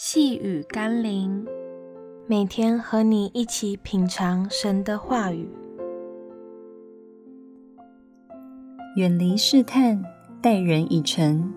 [0.00, 1.44] 细雨甘霖，
[2.28, 5.50] 每天和你一起品尝神的话语，
[8.94, 10.00] 远离试探，
[10.40, 11.52] 待人以诚。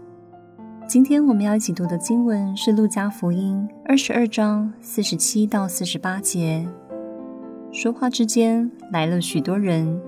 [0.88, 6.68] 今天我们要一起读的经文是《路加福音》二十二章四十七到四十八节。
[7.72, 10.02] 说话之间，来了许多人。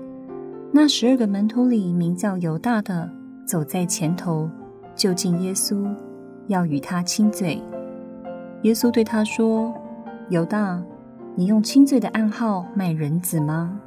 [0.72, 3.08] 那十二个门徒里，名叫犹大的，
[3.46, 4.50] 走在前头，
[4.96, 5.88] 就近耶稣，
[6.48, 7.62] 要与他亲嘴。
[8.64, 9.74] 耶稣对他说
[10.30, 10.82] ：“犹大，
[11.34, 13.78] 你用亲嘴的暗号卖人子吗？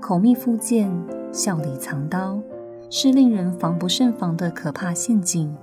[0.00, 0.90] 口蜜腹剑，
[1.30, 2.40] 笑里藏刀，
[2.88, 5.54] 是令人防不胜防的可怕陷阱。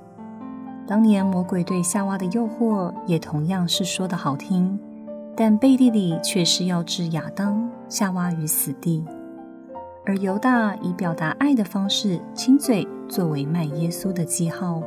[0.86, 4.80] 当年魔鬼对夏娃的诱惑，也同样是说得好听，
[5.36, 9.04] 但背地里却是要置亚当、夏娃于死地。
[10.06, 14.84] 而犹大以表达爱的方式亲嘴，作为卖耶稣的记号，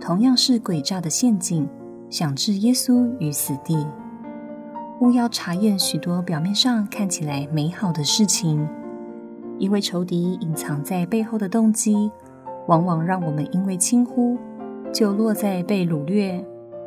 [0.00, 1.68] 同样是诡诈的陷阱。”
[2.08, 3.84] 想置耶稣于死地，
[5.00, 8.66] 务要查验许多表面上看起来美好的事情，
[9.58, 12.10] 因为仇敌隐藏在背后的动机，
[12.68, 14.38] 往往让我们因为轻忽，
[14.92, 16.42] 就落在被掳掠、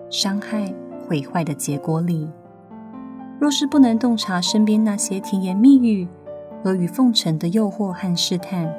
[0.09, 0.73] 伤害、
[1.06, 2.30] 毁坏的结果里。
[3.38, 6.08] 若是不能洞察身边那些甜言蜜语、
[6.64, 8.73] 阿谀奉承的诱惑和试探，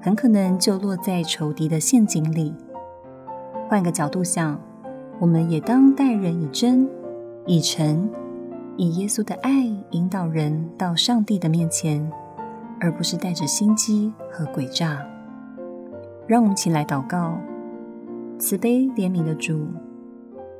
[0.00, 2.54] 很可能就落在仇敌的陷阱里。
[3.68, 4.56] 换个角度想。
[5.18, 6.86] 我们也当待人以真、
[7.46, 8.08] 以诚，
[8.76, 12.10] 以耶稣的爱引导人到上帝的面前，
[12.78, 15.06] 而不是带着心机和诡诈。
[16.26, 17.38] 让我们起来祷告：
[18.38, 19.66] 慈悲怜悯的主，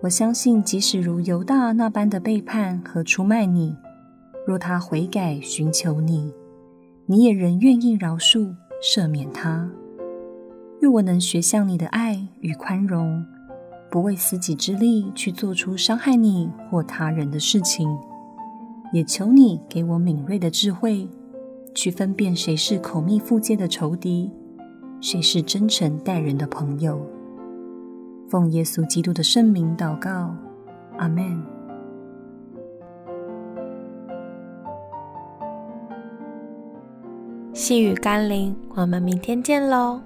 [0.00, 3.76] 我相信，即使如犹大那般的背叛和出卖你，
[4.46, 6.32] 若他悔改寻求你，
[7.04, 9.68] 你也仍愿意饶恕赦免他。
[10.80, 13.22] 愿我能学像你的爱与宽容。
[13.96, 17.88] 不为私己之利去做出伤害你或他人的事情，
[18.92, 21.08] 也求你给我敏锐的智慧，
[21.74, 24.30] 去分辨谁是口蜜腹剑的仇敌，
[25.00, 27.00] 谁是真诚待人的朋友。
[28.28, 30.36] 奉耶稣基督的圣名祷告，
[30.98, 31.42] 阿门。
[37.54, 39.98] 细雨甘霖，我们明天见喽。